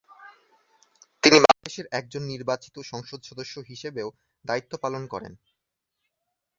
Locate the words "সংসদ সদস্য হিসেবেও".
2.91-4.09